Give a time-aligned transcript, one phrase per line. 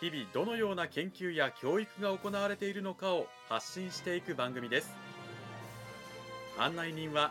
[0.00, 4.94] 日々どのような研究や教育が行われているのかを発信していく番組です。
[6.58, 7.30] 案内人は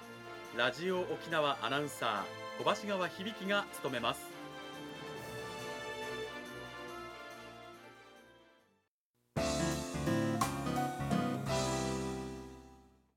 [0.58, 4.26] ラジオ沖縄アナウンサー小橋川響が務めます。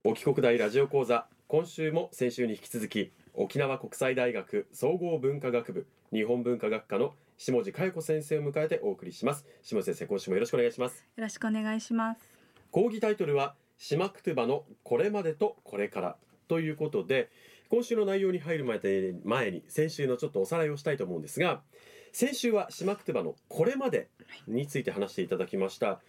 [0.05, 9.47] 沖国大ラジオ講座今週も先週に引き続き沖縄国際大学総合文化学部日本文化学科の下地佳代子先生を迎えてお送りします。
[9.63, 11.07] 下地先生今週もよろしくお願いします。
[11.17, 12.21] よろしくお願いします。
[12.73, 16.17] 講義タイトルは島クトゥバのこれまでとこれから。
[16.49, 17.31] ということで
[17.69, 21.61] 今週の内容に入る前で前に先週のちょっとおさらいをしたいと思うんですが
[22.13, 24.09] 先週は島クトゥバのこれまで
[24.49, 26.01] について話していただきました、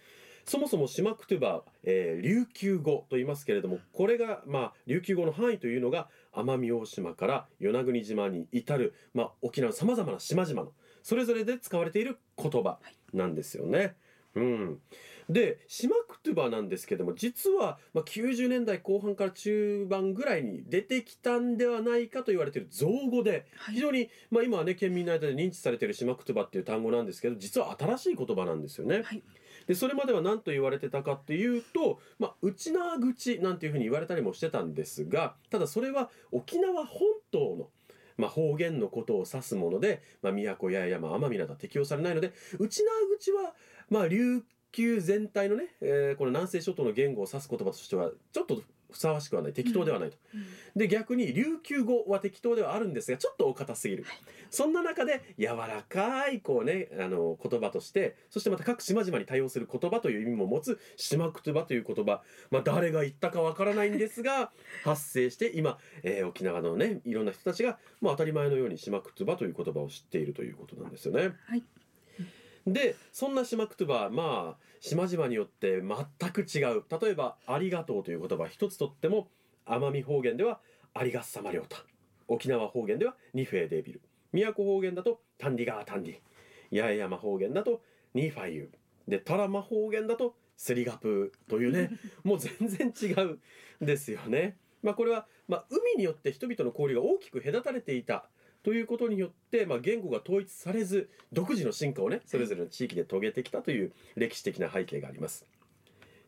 [0.46, 10.72] そもそも島クトゥバ、えー琉球語と言いますけれどもこれが、まあ、琉球語の範囲というのが奄美大島から与那国島に至る、まあ、沖縄のさまざまな島々の
[11.02, 12.78] それぞれで使われている言葉
[13.12, 13.96] なんですよね。
[14.34, 14.80] うん、
[15.28, 29.02] で島クトゥバなんですけども実は、まあ、90年代後半から中盤ぐらいに出てきたんではないかと言われている造語ではい非常に、まあ、今はね県民の間で認知されている島クトゥバっていう単語なんですけど実は新しい言葉なんですよね。
[29.04, 29.22] はい
[29.66, 37.68] でそれまでは何と言われてたかっていうと、まあ、内縄口なんていうふうに言われたりもしてたんですがただそれは沖縄本島の、
[38.20, 43.54] まあ、方言のことを指すもので、まあ、都や山奄美などは適用されないので内縄口は、
[43.88, 50.16] まあ、琉球全体のね、えーこの南西諸島の言語を指す言葉としてはちょっとふさわしくはない適当ではないと。
[50.34, 50.44] うん。
[50.76, 54.14] で逆に琉球語は適当ではあるんですがちょっとお堅すぎる、はい。
[54.50, 64.52] そんな中で柔らかいこうねあの言葉としてそしてまた各島々に対応する言葉という意味も持つ島クトゥバという言葉、まあ、誰が言ったかわからないんですが
[64.84, 71.34] 発生して今、えー沖縄のねいろんな人たちが、まあ、当たり前のように島クトゥバという言葉を知っているということなんですよね。
[71.44, 71.62] はい
[72.66, 79.28] でそんな島クトゥバまあ島々によって全く違う例えば「ありがとう」という言葉一つとっても
[79.66, 80.60] 奄美方言では
[80.94, 81.66] 「ありがっさまりょう。
[81.68, 81.84] た」
[82.28, 84.00] 沖縄方言では「ニフェーデービル」
[84.32, 86.20] 宮古方言だと「タンディガータンディ」
[86.82, 87.82] 八重山方言だと
[88.14, 88.70] 「ニーファイユ」
[89.08, 91.90] でタラマ方言だと「スリガプー」というね
[92.22, 93.40] もう全然違う
[93.82, 94.56] んですよね。
[94.82, 98.30] まあ、これは、まあ、海によって人々の交流が大きく隔たれていた
[98.62, 105.46] ということによって、まあ、言語が統一されず独自の進化をねそれぞれの地域で遂げてきたという歴史的な背景があります。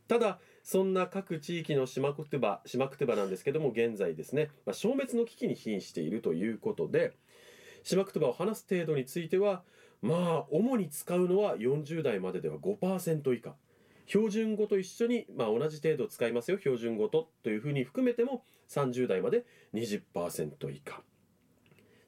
[0.08, 7.12] ただそんな各地域の島クトゥバ島クトゥバなんですけども現在ですね、まあ、消滅の危機に瀕しているということで
[7.82, 9.62] 島クトゥバを話す程度については
[10.00, 13.54] まあ主に使うのは40代まででは5%以下。
[14.06, 19.44] 標準語と一緒に、まあ、同じ程度使いますよ標準語とというふうに含めても30代まで
[19.74, 21.02] 20%以下。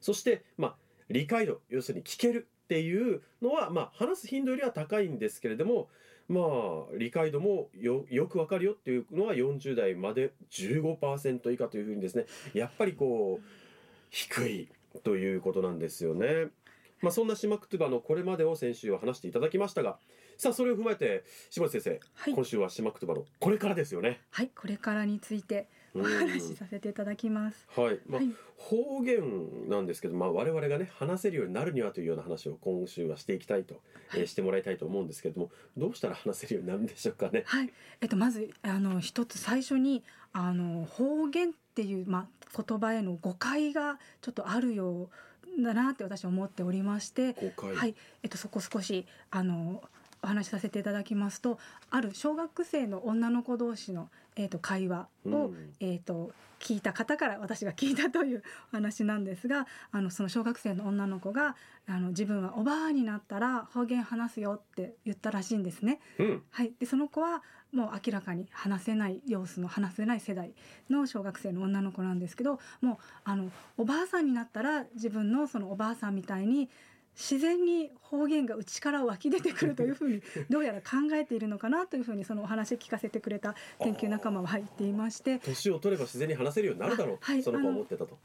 [0.05, 0.75] そして、まあ、
[1.09, 5.89] 理解度要するに聞けるっていうのは、まあ、話す頻度よりは高いんですけれども
[6.29, 13.45] まあ理解度もよよくわかるよっていうのは40代まで15%以下というふうにですねやっぱりこう
[14.11, 14.69] 低い
[15.03, 16.49] ということなんですよね。
[17.01, 19.97] まあ、そんな島クトゥバのこれまでを先週は話していただきましたが
[20.37, 24.21] さあそれを踏まえて島地先生、はい今週は島クトゥバのこれからですよね。
[24.29, 27.67] はいこれからについてお話しさせていただきます。
[27.75, 28.29] はい、まあはい。
[28.57, 33.81] 方言なんですけど、まあ、我々がね話せるようになるにはというような話を今週はしていきたいと、
[34.13, 37.43] えーしてもらいたいと思うんですけれどもどうしたら話せるようになるんでしょうかね？
[37.45, 37.73] はい。
[38.01, 45.09] えっとまずあの一つ最初にあの方言っていうまあ言葉への誤解がちょっとあるよ
[45.57, 47.75] うだなって私は思っておりまして誤解。
[47.75, 49.81] はい、えっと、そこ少しあの
[50.25, 51.59] お話しさせていただきますと
[51.91, 55.73] ある小学生の女の子同士の、えっと、会話を、うん。
[55.79, 58.41] えっと、聞いた方から私が聞いたという
[58.73, 61.55] お話なんですがあのその小学生の女の子が
[61.85, 65.99] あの自分はおばあになったら方言話すよって言ったらしいんですね。
[66.17, 66.43] うん。
[66.49, 70.55] はい、でその子はもう明らかに話せない様子の話せない世代
[70.89, 76.69] の小学生の女の子なんですけどもうあのおばあさんになったら自分のそのおばあさんみたいに
[77.15, 85.39] 自然に方言が内から湧き出てくるというふうに どうやら考えているのかなというふうにそのお話を聞かせてくれた 研究仲間は言っていまして。
[85.39, 88.17] 年を取れば自然に話せるようになるだろう、あはいその子は思ってたと。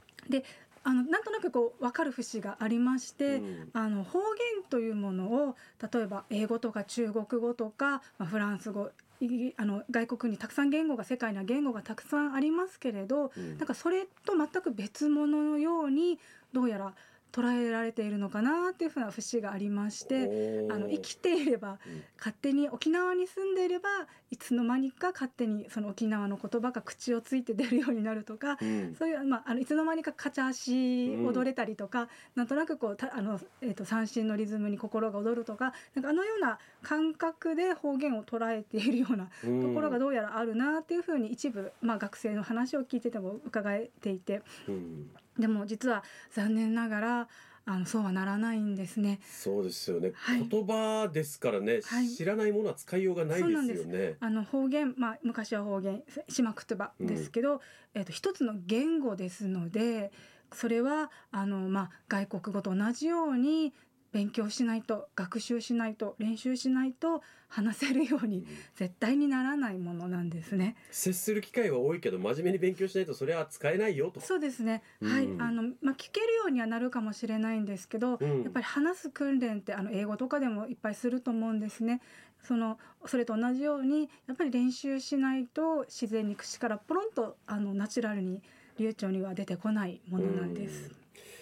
[0.83, 3.71] あのなんとなくこう分かる節がありまして、うん。
[3.75, 5.57] あの方言というものを
[5.93, 8.91] 例えば英語とか中国語とか、まあ、フランス語
[9.21, 13.59] いあの外国にたくさん言語が世界には言語がたくさんありますけれどうん。
[13.59, 16.19] なんかそれと全く別物のように
[16.53, 16.95] どうやら
[17.33, 22.03] 捉えられているのかなっていうふうな節がありましてあの生きていればうん。
[22.19, 23.89] 勝手に沖縄に住んでいれば
[24.31, 28.95] いつの間にか勝手にその沖縄の言葉が口をついて出るようになるとかうん。
[28.95, 44.43] そういう、まあ、あのいつの間にかカチャ足踊れたりとか、なんとなくこうたあの、えー、と三振のリズムに心が踊るとかなんかあのような感覚で方言を捉えているようなところがどうやらあるなっていうふうに一部、まあ、学生の話を聞いてても伺えていて。
[44.69, 47.29] うんでも実は残念ながら
[47.67, 49.21] あのそうはならないんですね。
[49.23, 50.49] そうですよね、はい。
[50.49, 52.09] 言葉ですからね、はい。
[52.09, 53.83] 知らないものは使いようがないそうなんです。
[53.83, 54.17] よね。
[54.21, 57.61] あの方言、まあ、昔は方言島くとばですけど、
[57.95, 60.11] えっと一つの言語ですので
[60.53, 63.73] それはあの、まあ、外国語と同じように
[64.13, 70.77] 勉強しないと学習しないと練習しないと話せるように絶対にならないものなんですね。
[70.91, 74.21] 接する機会は多いけど真面目に勉強しないとそれは使えないよと。
[74.21, 74.83] そうですね。
[75.03, 82.01] はい、うんあのまあ聞けるようにはなるかもしれないんですけど、うんやっぱり話す訓練ってあの英語とかでもいっぱいすると思うんですね。
[82.43, 88.43] そのそれと同じようにやっぱり練習しないと自然に口からポロンとあのナチュラルに
[88.79, 91.00] 流暢には出てこないものなんです。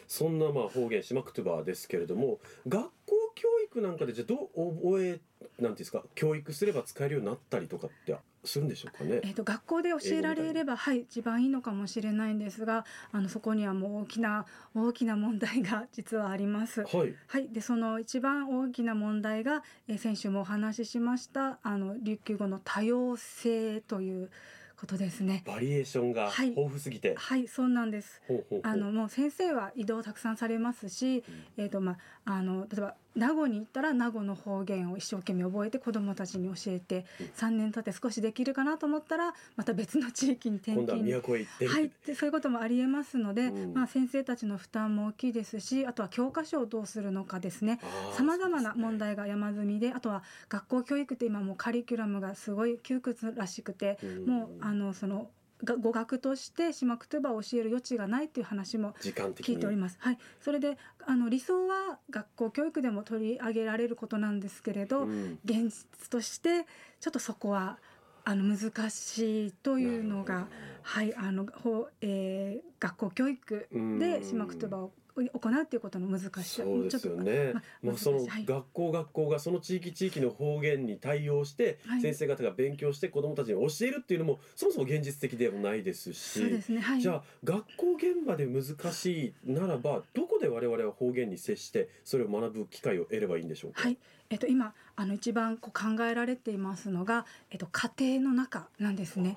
[0.08, 9.20] うんそんなまあ方言島クトゥバーですけれども学校教育なんかでじゃあどう覚えなんていうんですか教育すれば使えるようになったりとかってするんでしょうかね？
[9.22, 16.84] えー、と学校で教えられればはい一番いいのかもしれないんですがあのそこにはもう大きな大きな問題が実はあります。
[16.84, 17.14] はい。
[17.26, 24.30] はい、でその一番大きな問題が、えー先週もお話ししましたあの琉球語の多様性という
[24.78, 25.42] ことですね。
[25.44, 27.14] バリエーションがはい豊富すぎて。
[27.16, 28.22] はい、そうなんです。
[28.28, 31.24] ほうほうほうあのもう先生は移動たくさんされますし、
[31.56, 41.46] えーとまあ、あの例えば名護に行ったら名護の方言を一生懸命覚えて子どもたちに教えてうん3年経って少しできるかなと思ったらまた別の地域に転勤に都へ
[41.82, 43.74] 行ってそういうこともありえますので、うん。
[43.74, 47.80] まあ、先生たちの負担も大きいですしあとは教科書をどうするのかですね。
[48.14, 54.26] さまざまな問題が山積みであとは学校教育って今もうカリキュラムがすごい窮屈らしくて、うん。
[54.26, 55.26] もうあのそのが
[55.64, 59.96] 語学として島クトゥバを教える余地がないっていう話も聞いております。
[60.00, 65.38] はい、それであの理想は学校教育でも取り上げられることなんですけれど、うん。
[65.44, 66.66] 現実として
[67.00, 67.78] ちょっとそこは
[68.24, 70.48] あの難しいというのが、
[70.82, 73.98] はい、あのほえー学校教育うん。
[73.98, 74.92] で島クトゥバを
[75.24, 77.52] 行うということの難しさそうですよね。
[77.54, 86.40] まもうその学校学校がその地域地域の方言に対応して、はい先生方が勉強して子どもたちに教えるっていうのもそもそも現実的でもないですし。
[86.40, 86.80] そうですね。
[86.80, 87.00] はい。
[87.00, 93.82] じゃあ学校現場で難しいならばどこで我々は方言に接してそれを学ぶ機会を得ればいいんでしょうか？
[93.82, 93.98] はい、
[94.30, 99.36] えっと今あの一番こう考えられていますのが、えっと家庭の中なんですね。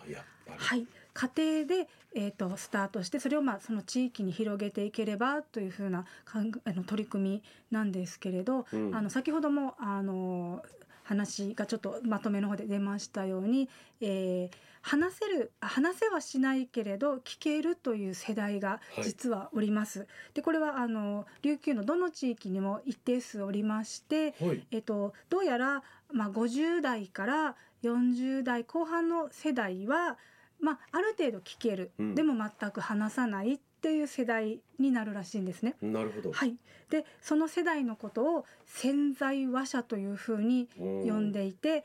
[0.57, 10.63] はい、家庭で、えー、とスタートしてそれをまあその地域に広げていければというふうなかんあの取り組みなんですけれど、うんあの先ほどもあの
[11.03, 13.69] 話がちょっとまとめの方で出ましたように、
[13.99, 20.07] えー話せるあ話せはしないけれど聞けるという世代がはい実はおります。
[20.33, 24.65] でこれはあの琉球のどの地域にも一定数おりまして、はい。
[24.71, 30.17] えっと、どうやら、まあ、50代から40代後半の世代は、
[30.61, 35.75] まあ、ある程度聞ける、うんでも全く話さないっていう世代になるらしいんですね。
[35.81, 36.31] なるほど。
[36.31, 36.55] はい、
[36.89, 41.83] でその世代のことを潜在話者というふうにうん呼んでいて、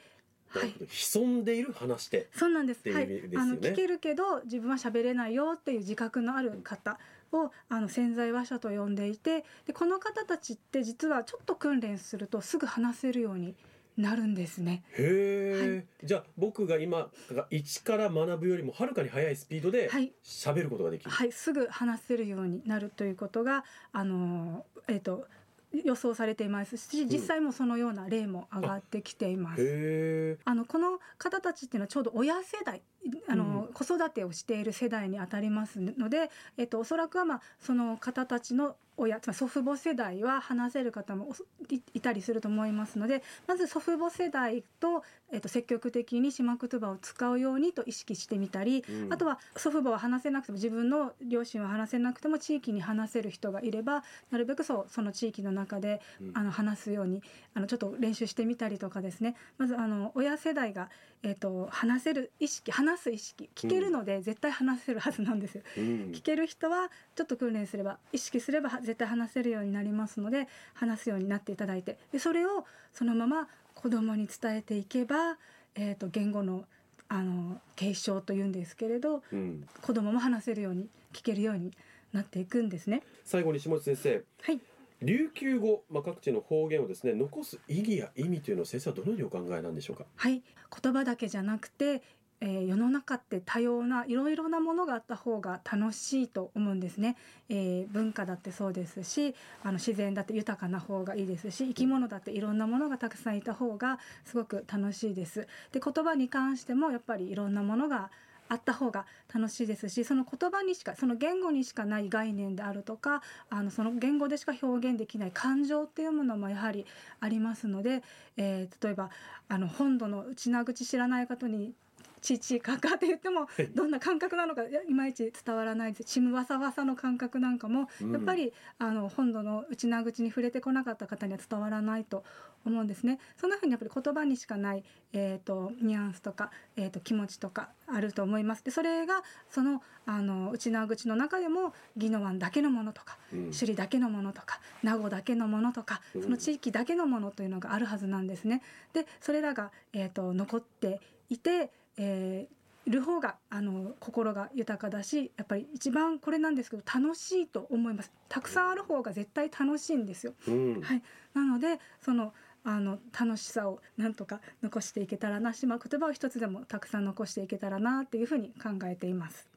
[0.49, 2.29] はい潜んでいる話して。
[2.35, 2.81] そうなんです。
[2.81, 6.99] っていうはいあの聞けるけど自分は喋れないよっていう自覚のある方
[7.33, 13.55] をあの潜在話者と呼んでいてでこの方たちって実はちょっと訓練するとすぐ話せるように
[13.97, 14.85] なるんですね。
[14.93, 21.11] へえ、じゃあ僕が今が一から学ぶよりもはるかに速いスピードではい喋ることができる。
[21.11, 25.27] はい、すぐ話せるようになるということが、あのえっ、と
[25.73, 29.63] 予想されていますし、実際もそのような例も上がってきています。
[29.63, 30.39] へえ。
[30.45, 32.83] あのこの方たちっていうのはちょうど親世代
[33.29, 41.35] あの、う子育てをしている世代にあたりますので、えっと、おそらくは、まあ、その方たちの親つまり祖父母世代は話せる方も
[41.71, 49.13] いいたりすると思いますのでまず祖父母世代と、えっと、積極的に島言葉を使うようにと意識してみたり、うん。
[49.13, 56.33] あとは祖父母は話せなくても自分の両親は話せなくても地域に話せる人がいればなるべくそうその地域の中でうん。
[56.35, 57.23] あの話すように
[57.55, 59.37] あのちょっと練習してみたりとかですね。
[59.59, 60.89] まずあの親世代が、
[61.27, 65.63] えー、と話せる意識話す意識聞けるので絶対話せるはずなんですよ。
[65.77, 65.85] うん。
[66.13, 71.99] 聞ける人はちょっと訓練すれば意識すればは絶対話せるようになりますので話すようになっていただいて。
[72.13, 75.37] でそれをそのまま子供に伝えていけば、
[75.75, 76.65] えー、と言語の
[77.09, 81.73] あの継承というんですけれどうん、子供も話せるように聞けるように
[82.13, 83.03] なっていくんですね。
[83.25, 84.25] 最後に下地先生。
[84.43, 84.61] はい
[85.03, 90.05] 琉球語、まあ、各地の方言をですね残す意義や意味というのを先生はどのようにお考えなんでしょうか？
[90.17, 90.43] はい、
[90.83, 92.03] 言葉だけじゃなくて、
[92.41, 97.17] えー世の中って多様ないろいろなものがあった方が楽しいと思うんですね、
[97.49, 105.47] えー文化だってそうですしあの自然だって豊かな方がいいですし生き物だっていろんなものがたくさんいた方がすごく楽しいです。
[105.73, 108.11] で言葉に関してもやっぱりいろんなものが
[108.49, 116.87] あった方が楽しいですしその言葉にしかその言語にしかない概念であるとかあのその言語でしか表現できない感情っていうものもやはり
[117.21, 118.03] ありますので、
[118.37, 119.11] えー例えば
[119.49, 121.73] あの本土の内名口知らない方に
[122.27, 132.25] 「ちちかか」って言ってもいどんな感覚なのかいまいち伝わらないですちむわさわさの感覚なんかもうんやっぱりあの本土の内名口に触れてこなかった方には伝わらないと
[132.65, 133.21] 思うんですね。
[133.37, 138.65] そんな風にやっぱり言葉にしかない、えー、とニュアンスとか、えー、と気持ちとかあると思います。
[138.65, 148.63] でそれがそのあの内名口の中でも宜野湾だけのものとかうん首里だけのものとか名護だけのものとかうんその地域だけのものというのがあるはずなんですね。
[148.93, 158.13] でそれらが、えー、と残っていて、えーいる方があの心が豊かだしやっぱり一番これなんですけど楽しいと思います。
[158.29, 160.35] たくさんある方が絶対楽しいんですよ。
[160.47, 160.81] うん。
[160.83, 161.03] はい。
[161.35, 169.49] なのでそのあの楽しさをなんとか残していけたらな島言葉を一つでもたくさん残していけたらなっていうふうに考えています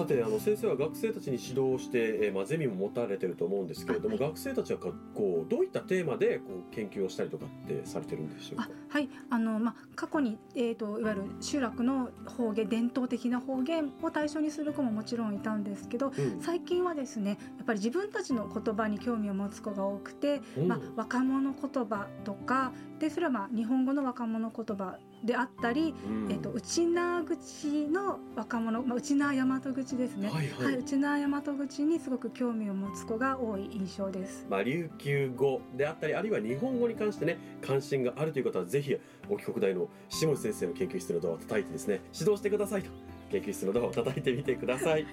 [0.00, 4.28] さてあの先生は学生たちに指導して、えーまあ、ゼミも持たれてると思うんですけれども、はい。
[4.28, 8.68] 学生たちはかこうどういったテーマでこう研究をしたりとかってされてるんでしょうか？
[8.68, 9.08] あはい。
[9.28, 16.40] あの、まあ、過去に、えー、といわゆる集落の方言伝統的な方言を対象にする子ももちろんいたんですけどうん。
[16.40, 20.68] 最近はですねやっぱり自分たちの言葉に興味を持つ子が多くて、うん。
[20.68, 30.28] まあ、若者言葉とかでそれはまあ日本語の若者言葉であったり、うんえっと内縄口の若者、まあ、内縄大和口ですね。
[30.28, 34.46] はいはい、内縄大和口にすごく興味を持つ子が多い印象です。
[34.48, 38.96] まあ、琉球語であったりあるいは日本語に関してね関心があるという方はぜひ
[39.28, 42.90] 沖国大の下地先生の研究室のドアを叩いてですね指導してくださいと
[43.30, 45.06] 研究室のドアを叩いてみてください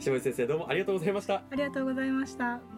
[0.00, 2.75] 下地先生どうもありがとうございましたありがとうございました。